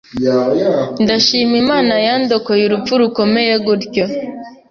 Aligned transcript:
Ndashima 1.03 1.55
Imana 1.63 1.93
yandokoye 2.07 2.61
urupfu 2.65 2.93
rukomeye 3.01 3.53
gutyo 3.65 4.05